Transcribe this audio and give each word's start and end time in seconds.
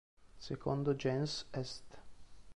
Secondo 0.39 0.95
Jens 0.95 1.45
S. 1.51 1.83
Th. 1.87 1.99